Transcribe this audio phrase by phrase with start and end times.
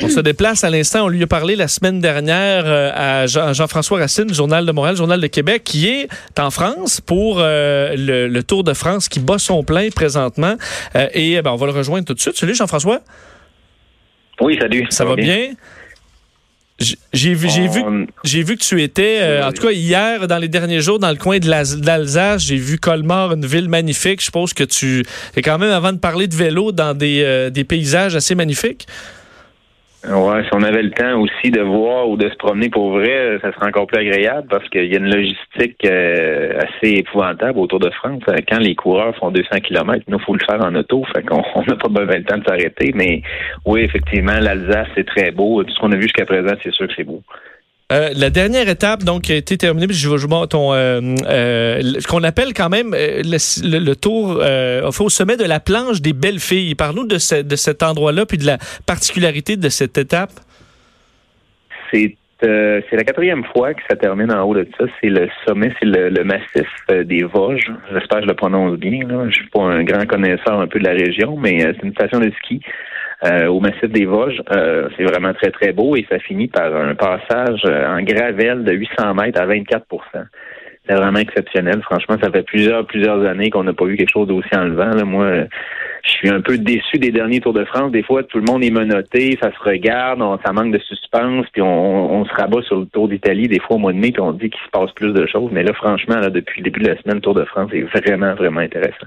[0.00, 1.04] On se déplace à l'instant.
[1.04, 5.20] On lui a parlé la semaine dernière euh, à Jean-François Racine, Journal de Montréal, Journal
[5.20, 9.62] de Québec, qui est en France pour euh, le, Tour de France qui bat son
[9.62, 10.56] plein présentement.
[10.96, 12.38] Euh, et ben, on va le rejoindre tout de suite.
[12.38, 13.00] Salut Jean-François.
[14.40, 14.86] Oui, salut.
[14.88, 15.52] Ça, va bien?
[17.12, 17.82] J'ai vu, j'ai vu,
[18.24, 21.16] j'ai vu que tu étais, en tout cas hier, dans les derniers jours, dans le
[21.16, 24.20] coin de l'Alsace, j'ai vu Colmar, une ville magnifique.
[24.20, 25.04] Je suppose que tu
[25.36, 28.88] es quand même, avant de parler de vélo, dans des, des paysages assez magnifiques.
[30.04, 33.38] Ouais, si on avait le temps aussi de voir ou de se promener pour vrai,
[33.40, 37.78] ça serait encore plus agréable parce qu'il y a une logistique euh, assez épouvantable autour
[37.78, 38.20] de France.
[38.48, 41.36] Quand les coureurs font 200 km, nous, faut le faire en auto, fait qu'on
[41.68, 42.90] n'a pas besoin le temps de s'arrêter.
[42.96, 43.22] Mais
[43.64, 45.62] oui, effectivement, l'Alsace, c'est très beau.
[45.62, 47.22] Tout ce qu'on a vu jusqu'à présent, c'est sûr que c'est beau.
[47.90, 49.86] Euh, la dernière étape donc a été terminée.
[49.90, 55.36] Je vais jouer ton euh, euh, ce qu'on appelle quand même le, tour au sommet
[55.36, 56.74] de la planche des belles filles.
[56.74, 60.32] Parle-nous de, cet endroit-là puis de la particularité de cette étape.
[61.92, 64.86] C'est c'est la quatrième fois que ça termine en haut de ça.
[65.00, 66.66] C'est le sommet, c'est le, massif
[67.04, 67.70] des Vosges.
[67.92, 69.06] J'espère que je le prononce bien.
[69.06, 69.26] Là.
[69.28, 72.18] Je suis pas un grand connaisseur un peu de la région, mais c'est une station
[72.18, 72.60] de ski
[73.24, 74.42] euh, au massif des Vosges.
[74.50, 78.64] Euh, c'est vraiment très, très beau et ça finit par un passage euh, en gravelle
[78.64, 79.80] de 800 mètres à 24%
[80.88, 81.80] c'est vraiment exceptionnel.
[81.82, 84.90] Franchement, ça fait plusieurs, plusieurs années qu'on n'a pas vu quelque chose d'aussi enlevant.
[84.90, 85.04] Là.
[85.04, 85.44] Moi,
[86.02, 87.92] je suis un peu déçu des derniers Tours de France.
[87.92, 91.62] Des fois, tout le monde est menotté, ça se regarde, ça manque de suspense, puis
[91.62, 94.32] on, se rabat sur le Tour d'Italie des fois au mois de mai, puis on
[94.32, 95.50] dit qu'il se passe plus de choses.
[95.52, 97.82] Mais là, franchement, là, depuis le début de la semaine, le Tour de France est
[97.82, 99.06] vraiment, vraiment intéressant.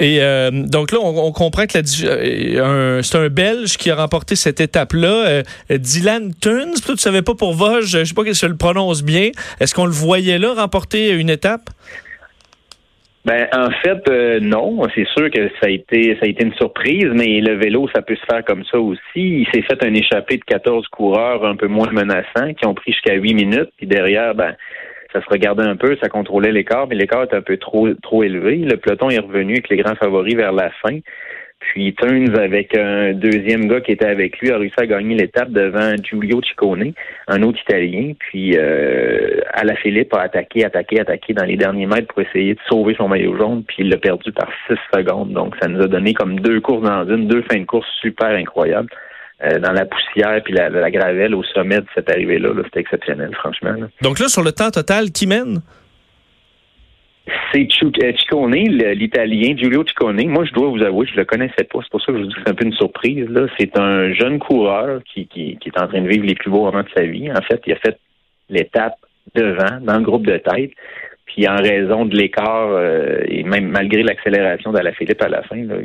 [0.00, 4.60] Et euh, donc là, on, comprend que euh, c'est un Belge qui a remporté cette
[4.60, 5.26] étape-là.
[5.26, 8.46] Euh, Dylan Tuns, tu ne savais pas pour Vosges, je ne sais pas si je
[8.46, 9.30] le prononce bien.
[9.60, 11.68] Est-ce qu'on le voyait là remporter une étape?
[13.26, 16.54] Ben en fait euh, non, c'est sûr que ça a été ça a été une
[16.54, 19.00] surprise, mais le vélo ça peut se faire comme ça aussi.
[19.14, 22.92] Il s'est fait un échappé de 14 coureurs un peu moins menaçants qui ont pris
[22.92, 24.56] jusqu'à 8 minutes, puis derrière ben
[25.12, 28.22] ça se regardait un peu, ça contrôlait l'écart, mais l'écart était un peu trop trop
[28.22, 28.56] élevé.
[28.56, 30.98] Le peloton est revenu avec les grands favoris vers la fin.
[31.60, 35.50] Puis Turns, avec un deuxième gars qui était avec lui, a réussi à gagner l'étape
[35.50, 36.92] devant Giulio Ciccone,
[37.28, 38.14] un autre Italien.
[38.18, 39.40] Puis euh,
[39.82, 43.36] Philippe a attaqué, attaqué, attaqué dans les derniers mètres pour essayer de sauver son maillot
[43.36, 45.32] jaune, puis il l'a perdu par six secondes.
[45.32, 48.30] Donc ça nous a donné comme deux courses dans une, deux fins de course super
[48.30, 48.90] incroyables.
[49.42, 53.30] Euh, dans la poussière puis la, gravelle au sommet de cette arrivée-là, -là, c'était exceptionnel,
[53.36, 53.74] franchement.
[54.02, 55.62] Donc là, sur le temps total, qui mène?
[57.52, 60.28] C'est euh, Ciccone, l'italien, Giulio Ciccone.
[60.28, 61.80] Moi, je dois vous avouer, je le connaissais pas.
[61.82, 63.28] C'est pour ça que je vous dis que c'est un peu une surprise.
[63.28, 63.46] Là.
[63.58, 66.64] C'est un jeune coureur qui, qui, qui, est en train de vivre les plus beaux
[66.64, 67.30] moments de sa vie.
[67.30, 67.98] En fait, il a fait
[68.48, 68.96] l'étape
[69.34, 70.72] devant, dans le groupe de tête.
[71.26, 75.76] Puis en raison de l'écart, euh, et même malgré l'accélération Philippe à la fin, là,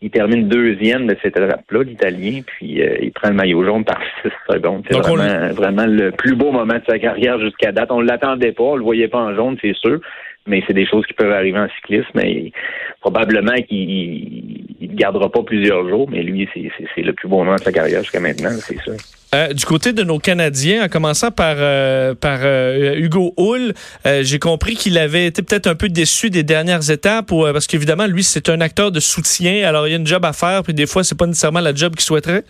[0.00, 3.98] il, termine deuxième de cette étape-là, l'Italien, puis euh, il prend le maillot jaune par
[4.22, 4.84] six secondes.
[4.88, 7.90] C'est vraiment, vraiment le plus beau moment de sa carrière jusqu'à date.
[7.90, 10.00] On ne l'attendait pas, on le voyait pas en jaune, c'est sûr
[10.46, 12.10] mais c'est des choses qui peuvent arriver en cyclisme.
[12.14, 12.52] Mais
[13.00, 17.60] probablement qu'il ne gardera pas plusieurs jours, mais lui, c'est le plus beau moment de
[17.60, 18.94] sa carrière jusqu'à maintenant, c'est sûr.
[19.34, 23.72] Euh, du côté de nos Canadiens, en commençant par, euh, par euh, Hugo Hull,
[24.20, 28.22] j'ai compris qu'il avait été peut-être un peu déçu des dernières étapes, parce qu'évidemment, lui,
[28.22, 30.86] c'est un acteur de soutien, alors il y a une job à faire, puis des
[30.86, 32.44] fois, c'est pas nécessairement la job qu'il souhaiterait.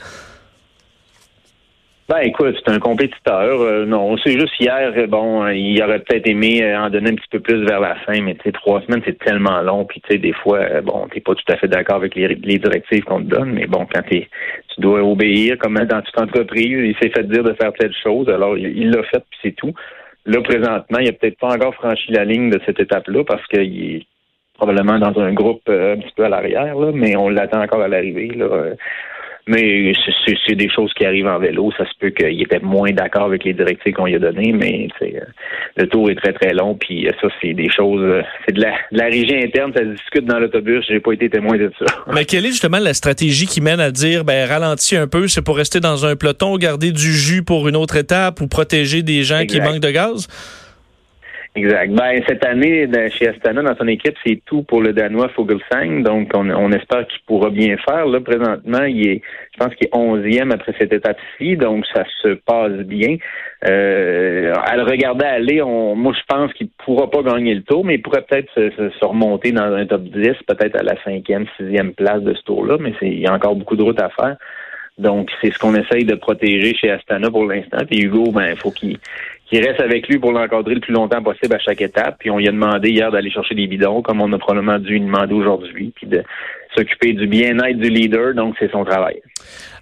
[2.13, 3.63] Ben écoute, c'est un compétiteur.
[3.63, 7.15] Euh, non, c'est juste hier, euh, bon, il aurait peut-être aimé euh, en donner un
[7.15, 10.03] petit peu plus vers la fin, mais tu sais, trois semaines, c'est tellement long, puis
[10.03, 12.29] tu sais, des fois, bon, t'es pas tout à fait d'accord avec les,
[12.59, 14.29] directives qu'on te donne, mais bon, quand tu
[14.77, 18.59] dois obéir, comme dans toute entreprise, il s'est fait dire de faire telle chose, alors
[18.59, 19.73] il l'a fait, puis c'est tout.
[20.27, 23.95] Là, présentement, il a peut-être pas encore franchi la ligne de cette étape-là parce qu'il
[23.95, 24.07] est
[24.59, 27.89] probablement dans un groupe un petit peu à l'arrière, là, mais on l'attend encore à
[27.89, 28.33] l'arrivée.
[28.37, 28.75] Là.
[29.49, 29.93] Mais
[30.47, 31.73] c'est des choses qui arrivent en vélo.
[31.77, 34.87] Ça se peut qu'il était moins d'accord avec les directives qu'on lui a données, mais
[35.03, 35.21] euh,
[35.77, 36.77] le tour est très, très long.
[36.77, 38.03] Puis euh, ça, c'est des choses.
[38.03, 40.85] Euh, c'est de la, la régie interne, ça se discute dans l'autobus.
[40.89, 41.87] J'ai pas été témoin de ça.
[42.15, 45.43] Mais quelle est justement la stratégie qui mène à dire ben ralentis un peu, c'est
[45.43, 49.25] pour rester dans un peloton, garder du jus pour une autre étape ou protéger des
[49.25, 50.29] gens qui manquent de gaz?
[51.55, 51.93] Exact.
[51.93, 56.03] Ben, cette année, chez Astana, dans son équipe, c'est tout pour le Danois Fogelsang.
[56.03, 58.07] Donc, on, espère qu'il pourra bien faire.
[58.07, 59.23] Là, présentement, il est,
[59.53, 61.59] je pense qu'il est onzième après cette étape-ci.
[61.59, 63.19] Donc, ça se passe bien.
[63.69, 67.85] Euh, à le regarder aller, on, moi, je pense qu'il pourra pas gagner le tour,
[67.85, 71.93] mais il pourrait peut-être se, remonter dans un top 10, peut-être à la cinquième, sixième
[71.93, 72.79] place de ce tour-là.
[72.81, 74.37] Mais il y a encore beaucoup de route à faire.
[74.99, 77.79] Donc, c'est ce qu'on essaye de protéger chez Astana pour l'instant.
[77.89, 78.99] Puis Hugo, ben, il faut qu'il
[79.53, 82.17] qu'il reste avec lui pour l'encadrer le plus longtemps possible à chaque étape.
[82.19, 84.93] Puis on lui a demandé hier d'aller chercher des bidons, comme on a probablement dû
[84.93, 86.23] lui demander aujourd'hui, puis de
[86.75, 88.35] s'occuper du bien-être du leader.
[88.35, 89.21] Donc, c'est son travail.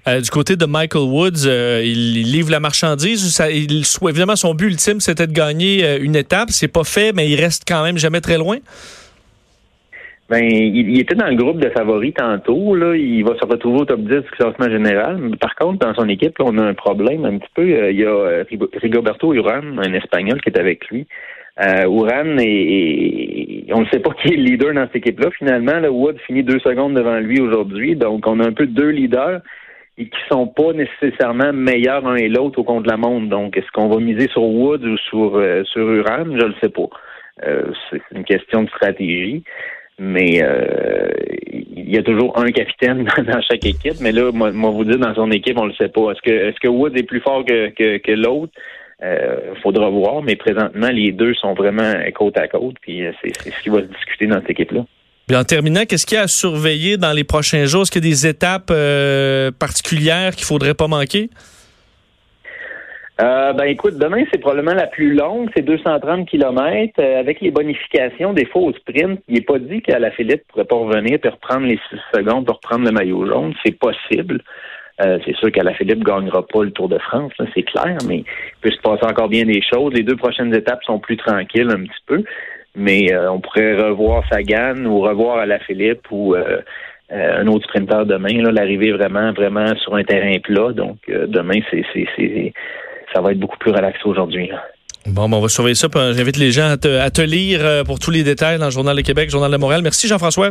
[0.08, 3.40] Euh, du côté de Michael Woods, euh, il, livre la marchandise.
[3.40, 6.50] Évidemment, son but ultime, c'était de gagner euh, une étape.
[6.50, 8.56] C'est pas fait, mais il reste quand même jamais très loin.
[10.30, 12.76] Ben, il, était dans le groupe de favoris tantôt.
[12.76, 15.18] Là, il va se retrouver au top 10 du classement général.
[15.40, 17.62] Par contre, dans son équipe, on a un problème un petit peu.
[17.62, 18.44] Euh, il y a euh,
[18.74, 21.08] Rigoberto Uran, un Espagnol, qui est avec lui.
[21.58, 25.30] Euh, Uran, et, on ne sait pas qui est le leader dans cette équipe-là.
[25.36, 27.96] Finalement, le Wood finit deux secondes devant lui aujourd'hui.
[27.96, 29.40] Donc, on a un peu deux leaders
[29.98, 33.28] et qui sont pas nécessairement meilleurs l'un et l'autre au compte de la montre.
[33.28, 36.24] Donc, est-ce qu'on va miser sur Wood ou sur, euh, sur Uran?
[36.26, 36.88] Je ne le sais pas.
[37.90, 39.42] c'est une question de stratégie
[40.00, 41.10] mais euh,
[41.52, 44.00] il y a toujours un capitaine dans chaque équipe.
[44.00, 46.12] Mais là, moi, moi vous dire, dans son équipe, on le sait pas.
[46.12, 48.52] Est-ce que est-ce que Wood est plus fort que, que, l'autre?
[49.02, 53.50] Euh, faudra voir, mais présentement, les deux sont vraiment côte à côte, puis euh, c'est,
[53.50, 54.84] ce qui va se discuter dans cette équipe-là.
[55.26, 57.82] Puis en terminant, qu'est-ce qu'il y a à surveiller dans les prochains jours?
[57.82, 61.30] Est-ce qu'il y a des étapes euh, particulières qu'il faudrait pas manquer?
[63.22, 66.94] Euh, ben écoute, demain c'est probablement la plus longue, c'est 230 km.
[66.98, 70.64] Euh, avec les bonifications des faux sprint, il n'est pas dit qu'à la Philippe pourrait
[70.64, 73.52] pas revenir et reprendre les 6 secondes pour reprendre le maillot jaune.
[73.64, 74.40] C'est possible.
[75.02, 78.18] Euh, c'est sûr qu'à la Philippe gagnera pas le Tour de France, c'est clair, mais
[78.18, 78.24] il
[78.62, 79.92] peut se passer encore bien des choses.
[79.92, 82.22] Les deux prochaines étapes sont plus tranquilles un petit peu,
[82.74, 86.34] mais on pourrait revoir Sagan ou revoir à la Philippe ou
[87.10, 88.52] un autre sprinter demain.
[88.52, 90.72] L'arrivée vraiment, vraiment sur un terrain plat.
[90.72, 91.82] Donc demain, c'est
[93.12, 94.50] ça va être beaucoup plus relaxé aujourd'hui.
[95.06, 95.88] Bon, ben, on va surveiller ça.
[95.94, 99.00] J'invite les gens à te, lire euh, pour tous les détails dans le Journal de
[99.00, 99.80] Québec, Journal de Montréal.
[99.82, 100.50] Merci, Jean-François.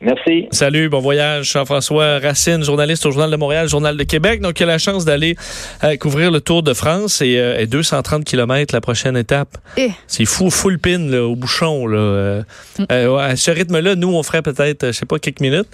[0.00, 0.48] Merci.
[0.50, 1.52] Salut, bon voyage.
[1.52, 4.40] Jean-François Racine, journaliste au Journal de Montréal, Journal de Québec.
[4.40, 5.36] Donc, il a la chance d'aller
[5.82, 9.56] euh, couvrir le Tour de France et, 230 euh, km la prochaine étape.
[9.76, 9.90] Eh.
[10.06, 11.86] C'est fou, full pin au bouchon.
[11.86, 12.42] Là.
[12.78, 12.84] Mm.
[13.18, 15.68] à ce rythme-là, nous, on ferait peut-être, je sais pas, quelques minutes.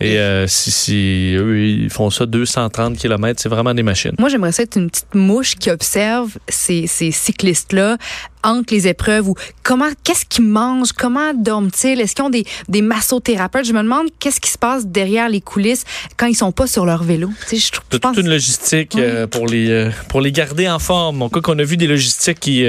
[0.00, 4.14] Et euh, si, si, eux, ils font ça 230 km, c'est vraiment des machines.
[4.18, 7.96] Moi, j'aimerais ça être une petite mouche qui observe ces, ces cyclistes-là
[8.44, 12.82] entre les épreuves ou comment, qu'est-ce qu'ils mangent, comment dorment-ils, est-ce qu'ils ont des, des
[12.82, 13.66] massothérapeutes?
[13.66, 15.84] Je me demande qu'est-ce qui se passe derrière les coulisses
[16.16, 17.30] quand ils sont pas sur leur vélo.
[17.48, 21.22] Tu sais, je, toute une logistique euh, pour, les, euh, pour les garder en forme.
[21.22, 22.64] En cas qu'on a vu des logistiques qui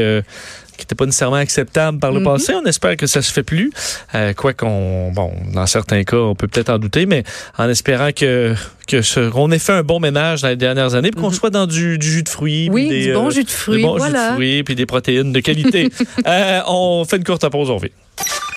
[0.80, 2.26] qui n'était pas nécessairement acceptable par le mhm.
[2.26, 2.54] passé.
[2.54, 3.72] On espère que ça se fait plus.
[4.16, 7.24] Euh, quoi qu'on, bon, dans certains cas, on peut peut-être en douter, mais
[7.58, 8.56] en espérant que
[8.88, 11.34] que ce, on ait fait un bon ménage dans les dernières années, qu'on mhm.
[11.34, 14.04] soit dans du, jus de fruits, oui, des, du bon euh, jus de fruits, bon
[14.04, 15.92] jus de fruits, puis des protéines de qualité.
[16.26, 17.92] euh, on fait une courte pause, on vit.